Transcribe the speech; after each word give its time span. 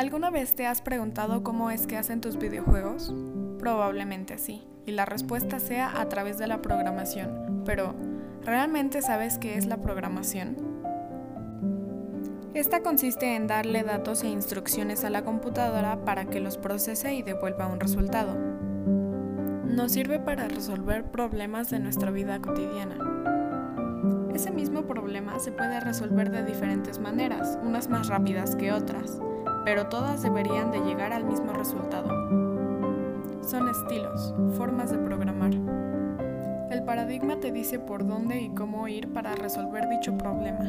¿Alguna 0.00 0.30
vez 0.30 0.54
te 0.54 0.66
has 0.66 0.80
preguntado 0.80 1.42
cómo 1.42 1.70
es 1.70 1.86
que 1.86 1.98
hacen 1.98 2.22
tus 2.22 2.38
videojuegos? 2.38 3.14
Probablemente 3.58 4.38
sí, 4.38 4.66
y 4.86 4.92
la 4.92 5.04
respuesta 5.04 5.60
sea 5.60 6.00
a 6.00 6.08
través 6.08 6.38
de 6.38 6.46
la 6.46 6.62
programación. 6.62 7.60
Pero, 7.66 7.94
¿realmente 8.42 9.02
sabes 9.02 9.36
qué 9.36 9.58
es 9.58 9.66
la 9.66 9.76
programación? 9.82 10.56
Esta 12.54 12.82
consiste 12.82 13.36
en 13.36 13.46
darle 13.46 13.82
datos 13.82 14.24
e 14.24 14.28
instrucciones 14.28 15.04
a 15.04 15.10
la 15.10 15.22
computadora 15.22 16.02
para 16.02 16.24
que 16.24 16.40
los 16.40 16.56
procese 16.56 17.12
y 17.12 17.20
devuelva 17.20 17.66
un 17.66 17.78
resultado. 17.78 18.38
Nos 19.66 19.92
sirve 19.92 20.18
para 20.18 20.48
resolver 20.48 21.10
problemas 21.10 21.68
de 21.68 21.78
nuestra 21.78 22.10
vida 22.10 22.40
cotidiana. 22.40 22.96
Ese 24.34 24.50
mismo 24.50 24.86
problema 24.86 25.38
se 25.40 25.52
puede 25.52 25.78
resolver 25.78 26.30
de 26.30 26.42
diferentes 26.42 26.98
maneras, 26.98 27.58
unas 27.62 27.90
más 27.90 28.08
rápidas 28.08 28.56
que 28.56 28.72
otras 28.72 29.20
pero 29.70 29.86
todas 29.86 30.20
deberían 30.20 30.72
de 30.72 30.80
llegar 30.80 31.12
al 31.12 31.22
mismo 31.22 31.52
resultado. 31.52 32.08
Son 33.40 33.68
estilos, 33.68 34.34
formas 34.56 34.90
de 34.90 34.98
programar. 34.98 35.52
El 36.72 36.82
paradigma 36.84 37.38
te 37.38 37.52
dice 37.52 37.78
por 37.78 38.04
dónde 38.04 38.40
y 38.40 38.48
cómo 38.48 38.88
ir 38.88 39.12
para 39.12 39.36
resolver 39.36 39.88
dicho 39.88 40.18
problema. 40.18 40.64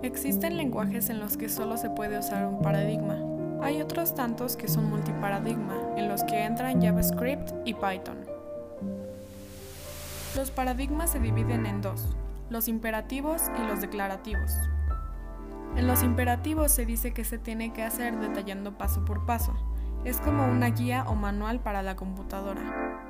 Existen 0.00 0.56
lenguajes 0.56 1.10
en 1.10 1.20
los 1.20 1.36
que 1.36 1.50
solo 1.50 1.76
se 1.76 1.90
puede 1.90 2.18
usar 2.18 2.46
un 2.46 2.62
paradigma. 2.62 3.18
Hay 3.60 3.82
otros 3.82 4.14
tantos 4.14 4.56
que 4.56 4.66
son 4.66 4.88
multiparadigma, 4.88 5.76
en 5.98 6.08
los 6.08 6.24
que 6.24 6.42
entran 6.42 6.80
JavaScript 6.80 7.52
y 7.66 7.74
Python. 7.74 8.16
Los 10.38 10.50
paradigmas 10.50 11.10
se 11.10 11.20
dividen 11.20 11.66
en 11.66 11.82
dos, 11.82 12.16
los 12.48 12.66
imperativos 12.66 13.42
y 13.62 13.66
los 13.68 13.82
declarativos. 13.82 14.52
En 15.76 15.86
los 15.86 16.02
imperativos 16.02 16.70
se 16.70 16.86
dice 16.86 17.12
que 17.12 17.24
se 17.24 17.38
tiene 17.38 17.72
que 17.72 17.82
hacer 17.82 18.18
detallando 18.18 18.78
paso 18.78 19.04
por 19.04 19.26
paso. 19.26 19.54
Es 20.04 20.20
como 20.20 20.46
una 20.46 20.70
guía 20.70 21.04
o 21.08 21.14
manual 21.14 21.60
para 21.60 21.82
la 21.82 21.96
computadora. 21.96 23.02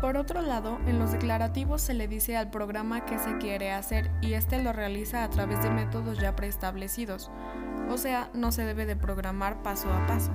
Por 0.00 0.16
otro 0.16 0.42
lado, 0.42 0.78
en 0.86 0.98
los 0.98 1.12
declarativos 1.12 1.80
se 1.80 1.94
le 1.94 2.06
dice 2.06 2.36
al 2.36 2.50
programa 2.50 3.06
qué 3.06 3.18
se 3.18 3.38
quiere 3.38 3.72
hacer 3.72 4.10
y 4.20 4.34
éste 4.34 4.62
lo 4.62 4.72
realiza 4.72 5.24
a 5.24 5.30
través 5.30 5.62
de 5.62 5.70
métodos 5.70 6.18
ya 6.18 6.36
preestablecidos, 6.36 7.30
o 7.88 7.96
sea, 7.96 8.30
no 8.34 8.52
se 8.52 8.64
debe 8.64 8.84
de 8.84 8.96
programar 8.96 9.62
paso 9.62 9.90
a 9.92 10.06
paso. 10.06 10.32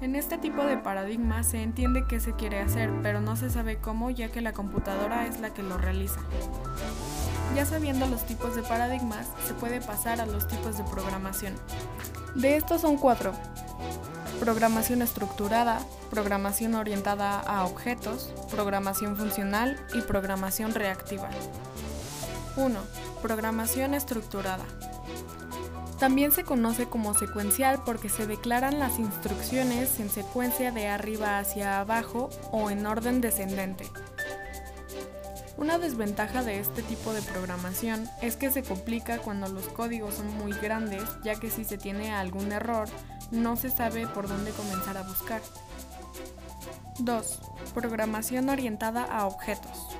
En 0.00 0.14
este 0.14 0.38
tipo 0.38 0.64
de 0.64 0.78
paradigma 0.78 1.42
se 1.42 1.62
entiende 1.62 2.04
qué 2.08 2.20
se 2.20 2.34
quiere 2.34 2.60
hacer, 2.60 2.92
pero 3.02 3.20
no 3.20 3.36
se 3.36 3.50
sabe 3.50 3.78
cómo 3.78 4.10
ya 4.10 4.30
que 4.30 4.40
la 4.40 4.52
computadora 4.52 5.26
es 5.26 5.40
la 5.40 5.52
que 5.54 5.62
lo 5.62 5.78
realiza. 5.78 6.20
Ya 7.54 7.66
sabiendo 7.66 8.06
los 8.06 8.24
tipos 8.24 8.56
de 8.56 8.62
paradigmas, 8.62 9.26
se 9.46 9.52
puede 9.54 9.80
pasar 9.80 10.20
a 10.20 10.26
los 10.26 10.48
tipos 10.48 10.78
de 10.78 10.84
programación. 10.84 11.54
De 12.34 12.56
estos 12.56 12.80
son 12.80 12.96
cuatro. 12.96 13.34
Programación 14.40 15.02
estructurada, 15.02 15.80
programación 16.10 16.74
orientada 16.74 17.40
a 17.40 17.64
objetos, 17.66 18.32
programación 18.50 19.16
funcional 19.16 19.78
y 19.92 20.00
programación 20.00 20.72
reactiva. 20.72 21.28
1. 22.56 22.78
Programación 23.20 23.94
estructurada. 23.94 24.64
También 25.98 26.32
se 26.32 26.42
conoce 26.44 26.86
como 26.86 27.14
secuencial 27.14 27.82
porque 27.84 28.08
se 28.08 28.26
declaran 28.26 28.80
las 28.80 28.98
instrucciones 28.98 30.00
en 30.00 30.10
secuencia 30.10 30.72
de 30.72 30.88
arriba 30.88 31.38
hacia 31.38 31.80
abajo 31.80 32.30
o 32.50 32.70
en 32.70 32.86
orden 32.86 33.20
descendente. 33.20 33.88
Una 35.56 35.78
desventaja 35.78 36.42
de 36.42 36.58
este 36.58 36.82
tipo 36.82 37.12
de 37.12 37.22
programación 37.22 38.08
es 38.22 38.36
que 38.36 38.50
se 38.50 38.62
complica 38.62 39.18
cuando 39.18 39.48
los 39.48 39.68
códigos 39.68 40.14
son 40.14 40.36
muy 40.38 40.52
grandes, 40.52 41.02
ya 41.22 41.34
que 41.34 41.50
si 41.50 41.64
se 41.64 41.78
tiene 41.78 42.12
algún 42.12 42.52
error, 42.52 42.88
no 43.30 43.56
se 43.56 43.70
sabe 43.70 44.06
por 44.06 44.28
dónde 44.28 44.50
comenzar 44.52 44.96
a 44.96 45.02
buscar. 45.02 45.42
2. 46.98 47.40
Programación 47.74 48.48
orientada 48.48 49.04
a 49.04 49.26
objetos. 49.26 49.96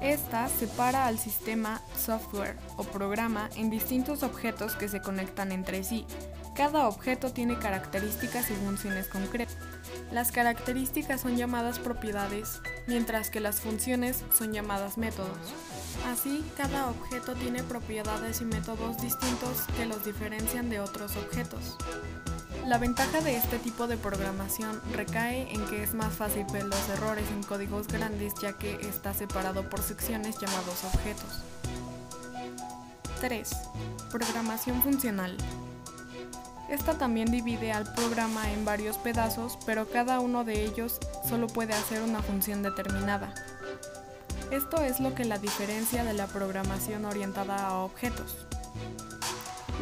Esta 0.00 0.48
separa 0.48 1.06
al 1.06 1.18
sistema 1.18 1.80
software 1.96 2.56
o 2.76 2.82
programa 2.82 3.48
en 3.56 3.70
distintos 3.70 4.24
objetos 4.24 4.74
que 4.74 4.88
se 4.88 5.00
conectan 5.00 5.52
entre 5.52 5.84
sí. 5.84 6.06
Cada 6.54 6.86
objeto 6.86 7.32
tiene 7.32 7.58
características 7.58 8.50
y 8.50 8.54
funciones 8.54 9.08
concretas. 9.08 9.56
Las 10.12 10.32
características 10.32 11.22
son 11.22 11.36
llamadas 11.36 11.78
propiedades, 11.78 12.60
mientras 12.86 13.30
que 13.30 13.40
las 13.40 13.60
funciones 13.60 14.22
son 14.36 14.52
llamadas 14.52 14.98
métodos. 14.98 15.38
Así, 16.10 16.44
cada 16.56 16.90
objeto 16.90 17.34
tiene 17.34 17.62
propiedades 17.62 18.42
y 18.42 18.44
métodos 18.44 19.00
distintos 19.00 19.62
que 19.76 19.86
los 19.86 20.04
diferencian 20.04 20.68
de 20.68 20.80
otros 20.80 21.16
objetos. 21.16 21.78
La 22.66 22.76
ventaja 22.76 23.22
de 23.22 23.36
este 23.36 23.58
tipo 23.58 23.86
de 23.86 23.96
programación 23.96 24.80
recae 24.92 25.52
en 25.52 25.64
que 25.66 25.82
es 25.82 25.94
más 25.94 26.12
fácil 26.14 26.44
ver 26.52 26.64
los 26.64 26.88
errores 26.90 27.24
en 27.30 27.42
códigos 27.42 27.88
grandes 27.88 28.34
ya 28.40 28.52
que 28.52 28.74
está 28.86 29.14
separado 29.14 29.68
por 29.70 29.80
secciones 29.80 30.38
llamados 30.38 30.84
objetos. 30.84 31.40
3. 33.20 33.50
Programación 34.10 34.82
funcional. 34.82 35.36
Esta 36.72 36.94
también 36.94 37.30
divide 37.30 37.70
al 37.70 37.92
programa 37.92 38.50
en 38.50 38.64
varios 38.64 38.96
pedazos, 38.96 39.58
pero 39.66 39.90
cada 39.90 40.20
uno 40.20 40.42
de 40.42 40.64
ellos 40.64 40.98
solo 41.28 41.46
puede 41.46 41.74
hacer 41.74 42.00
una 42.00 42.22
función 42.22 42.62
determinada. 42.62 43.34
Esto 44.50 44.80
es 44.80 44.98
lo 44.98 45.14
que 45.14 45.26
la 45.26 45.36
diferencia 45.36 46.02
de 46.02 46.14
la 46.14 46.28
programación 46.28 47.04
orientada 47.04 47.66
a 47.66 47.74
objetos. 47.74 48.46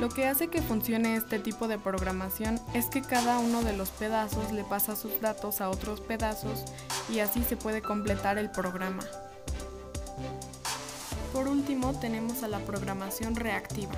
Lo 0.00 0.08
que 0.08 0.26
hace 0.26 0.48
que 0.48 0.62
funcione 0.62 1.14
este 1.14 1.38
tipo 1.38 1.68
de 1.68 1.78
programación 1.78 2.60
es 2.74 2.86
que 2.86 3.02
cada 3.02 3.38
uno 3.38 3.62
de 3.62 3.76
los 3.76 3.90
pedazos 3.90 4.50
le 4.50 4.64
pasa 4.64 4.96
sus 4.96 5.20
datos 5.20 5.60
a 5.60 5.70
otros 5.70 6.00
pedazos 6.00 6.64
y 7.08 7.20
así 7.20 7.44
se 7.44 7.56
puede 7.56 7.82
completar 7.82 8.36
el 8.36 8.50
programa. 8.50 9.04
Por 11.32 11.46
último 11.46 11.94
tenemos 11.94 12.42
a 12.42 12.48
la 12.48 12.58
programación 12.58 13.36
reactiva. 13.36 13.94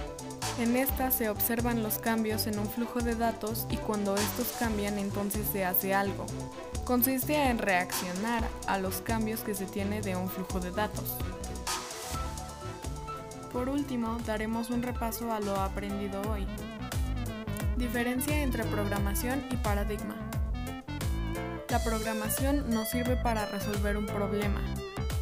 En 0.58 0.76
esta 0.76 1.10
se 1.10 1.30
observan 1.30 1.82
los 1.82 1.98
cambios 1.98 2.46
en 2.46 2.58
un 2.58 2.68
flujo 2.68 3.00
de 3.00 3.14
datos 3.14 3.66
y 3.70 3.78
cuando 3.78 4.16
estos 4.16 4.48
cambian 4.58 4.98
entonces 4.98 5.46
se 5.50 5.64
hace 5.64 5.94
algo. 5.94 6.26
Consiste 6.84 7.34
en 7.34 7.56
reaccionar 7.56 8.46
a 8.66 8.76
los 8.78 9.00
cambios 9.00 9.40
que 9.40 9.54
se 9.54 9.64
tiene 9.64 10.02
de 10.02 10.14
un 10.14 10.28
flujo 10.28 10.60
de 10.60 10.72
datos. 10.72 11.16
Por 13.50 13.70
último, 13.70 14.18
daremos 14.26 14.68
un 14.68 14.82
repaso 14.82 15.32
a 15.32 15.40
lo 15.40 15.56
aprendido 15.56 16.20
hoy. 16.30 16.46
Diferencia 17.76 18.42
entre 18.42 18.64
programación 18.64 19.42
y 19.50 19.56
paradigma. 19.56 20.16
La 21.70 21.82
programación 21.82 22.68
nos 22.68 22.90
sirve 22.90 23.16
para 23.16 23.46
resolver 23.46 23.96
un 23.96 24.04
problema, 24.04 24.60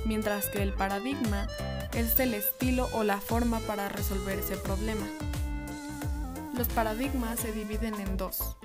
mientras 0.04 0.46
que 0.46 0.62
el 0.62 0.72
paradigma 0.72 1.46
es 1.94 2.18
el 2.20 2.34
estilo 2.34 2.88
o 2.92 3.04
la 3.04 3.20
forma 3.20 3.60
para 3.60 3.88
resolver 3.88 4.38
ese 4.38 4.56
problema. 4.56 5.06
Los 6.54 6.68
paradigmas 6.68 7.40
se 7.40 7.52
dividen 7.52 7.94
en 7.94 8.16
dos. 8.16 8.56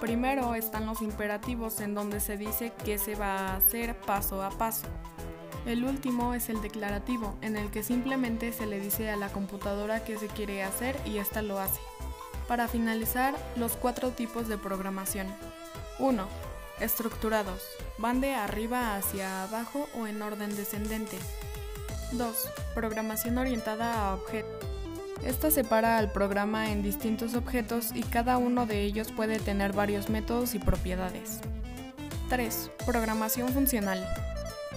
Primero 0.00 0.54
están 0.54 0.86
los 0.86 1.00
imperativos 1.00 1.80
en 1.80 1.94
donde 1.94 2.20
se 2.20 2.36
dice 2.36 2.72
qué 2.84 2.98
se 2.98 3.14
va 3.14 3.38
a 3.38 3.56
hacer 3.56 3.98
paso 4.00 4.42
a 4.42 4.50
paso. 4.50 4.86
El 5.64 5.84
último 5.84 6.34
es 6.34 6.48
el 6.48 6.62
declarativo, 6.62 7.36
en 7.40 7.56
el 7.56 7.70
que 7.70 7.82
simplemente 7.82 8.52
se 8.52 8.66
le 8.66 8.78
dice 8.78 9.10
a 9.10 9.16
la 9.16 9.30
computadora 9.30 10.04
qué 10.04 10.16
se 10.18 10.28
quiere 10.28 10.62
hacer 10.62 10.96
y 11.04 11.18
ésta 11.18 11.42
lo 11.42 11.58
hace. 11.58 11.80
Para 12.46 12.68
finalizar, 12.68 13.34
los 13.56 13.72
cuatro 13.72 14.10
tipos 14.10 14.46
de 14.46 14.58
programación. 14.58 15.26
1. 15.98 16.28
Estructurados. 16.80 17.62
Van 17.98 18.20
de 18.20 18.34
arriba 18.34 18.96
hacia 18.96 19.42
abajo 19.44 19.88
o 19.98 20.06
en 20.06 20.22
orden 20.22 20.54
descendente. 20.54 21.18
2. 22.12 22.36
Programación 22.74 23.38
orientada 23.38 24.08
a 24.08 24.14
objetos. 24.14 24.66
Esta 25.24 25.50
separa 25.50 25.98
al 25.98 26.12
programa 26.12 26.70
en 26.70 26.82
distintos 26.82 27.34
objetos 27.34 27.90
y 27.94 28.02
cada 28.02 28.36
uno 28.38 28.66
de 28.66 28.82
ellos 28.82 29.12
puede 29.12 29.38
tener 29.38 29.72
varios 29.72 30.08
métodos 30.08 30.54
y 30.54 30.58
propiedades. 30.58 31.40
3. 32.28 32.70
Programación 32.84 33.48
funcional. 33.48 34.06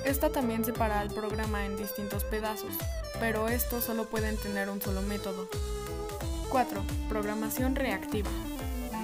Esta 0.05 0.29
también 0.29 0.63
separa 0.63 1.01
al 1.01 1.09
programa 1.09 1.65
en 1.65 1.77
distintos 1.77 2.23
pedazos, 2.23 2.73
pero 3.19 3.49
estos 3.49 3.83
solo 3.83 4.05
pueden 4.05 4.37
tener 4.37 4.69
un 4.69 4.81
solo 4.81 5.01
método. 5.01 5.49
4. 6.49 6.81
Programación 7.09 7.75
reactiva. 7.75 8.29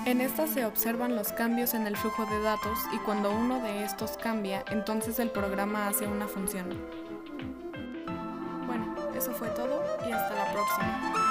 En 0.06 0.22
esta 0.22 0.48
se 0.48 0.66
observan 0.66 1.16
los 1.16 1.32
cambios 1.32 1.74
en 1.74 1.86
el 1.86 1.98
flujo 1.98 2.26
de 2.28 2.40
datos 2.42 2.78
y 2.94 2.98
cuando 3.00 3.32
uno 3.32 3.60
de 3.62 3.84
estos 3.84 4.18
cambia, 4.18 4.64
entonces 4.72 5.20
el 5.20 5.32
programa 5.32 5.88
hace 5.88 6.08
una 6.08 6.28
función. 6.28 6.70
Eso 9.16 9.32
fue 9.32 9.48
todo 9.50 9.82
y 10.06 10.12
hasta 10.12 10.36
la 10.36 10.52
próxima. 10.52 11.25